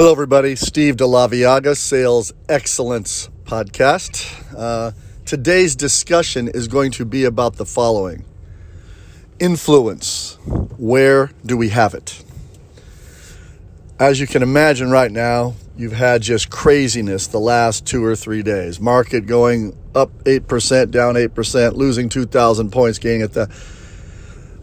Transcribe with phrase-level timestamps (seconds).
[0.00, 0.56] Hello, everybody.
[0.56, 4.34] Steve DeLaviaga, Sales Excellence Podcast.
[4.56, 4.92] Uh,
[5.26, 8.24] today's discussion is going to be about the following
[9.38, 10.38] influence.
[10.78, 12.24] Where do we have it?
[13.98, 18.42] As you can imagine, right now, you've had just craziness the last two or three
[18.42, 18.80] days.
[18.80, 23.54] Market going up 8%, down 8%, losing 2,000 points, gaining at the.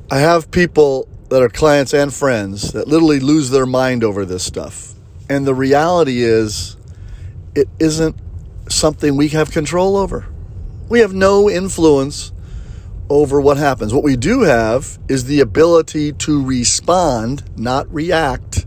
[0.10, 4.44] I have people that are clients and friends that literally lose their mind over this
[4.44, 4.96] stuff
[5.30, 6.78] and the reality is,
[7.56, 8.16] it isn't
[8.70, 10.28] something we have control over.
[10.90, 12.32] We have no influence
[13.10, 13.94] over what happens.
[13.94, 18.66] What we do have is the ability to respond, not react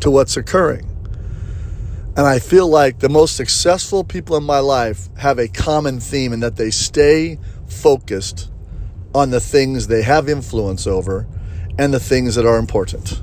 [0.00, 0.86] to what's occurring.
[2.16, 6.32] And I feel like the most successful people in my life have a common theme
[6.32, 8.50] in that they stay focused
[9.14, 11.26] on the things they have influence over
[11.78, 13.22] and the things that are important.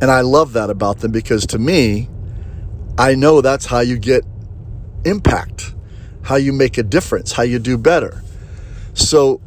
[0.00, 2.08] And I love that about them because to me,
[2.96, 4.24] I know that's how you get
[5.04, 5.74] impact,
[6.22, 8.22] how you make a difference, how you do better.
[8.94, 9.40] So,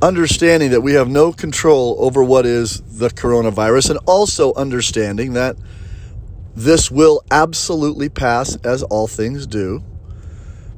[0.00, 5.56] understanding that we have no control over what is the coronavirus and also understanding that
[6.54, 9.82] this will absolutely pass as all things do.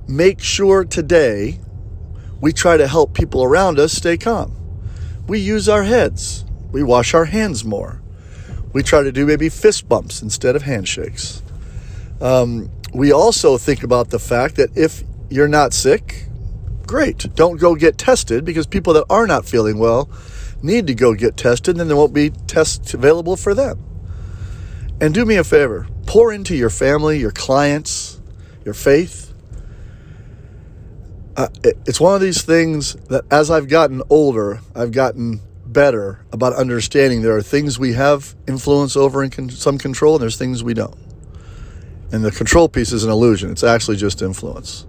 [0.09, 1.61] Make sure today
[2.41, 4.57] we try to help people around us stay calm.
[5.27, 8.00] We use our heads, we wash our hands more
[8.73, 11.43] we try to do maybe fist bumps instead of handshakes.
[12.21, 16.27] Um, we also think about the fact that if you're not sick,
[16.87, 17.35] great.
[17.35, 20.11] Don't go get tested because people that are not feeling well
[20.63, 23.83] need to go get tested, and then there won't be tests available for them.
[25.01, 28.21] And do me a favor pour into your family, your clients,
[28.65, 29.33] your faith.
[31.37, 35.41] Uh, it, it's one of these things that as I've gotten older, I've gotten
[35.73, 40.23] better about understanding there are things we have influence over and con- some control, and
[40.23, 40.99] there's things we don't.
[42.13, 44.87] And the control piece is an illusion, it's actually just influence.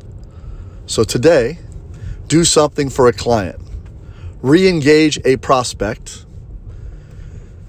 [0.85, 1.59] So today,
[2.27, 3.61] do something for a client,
[4.41, 6.25] re engage a prospect,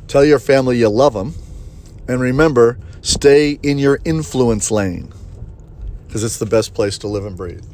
[0.09, 1.35] tell your family you love them,
[2.09, 5.13] and remember, stay in your influence lane
[6.07, 7.65] because it's the best place to live and breathe.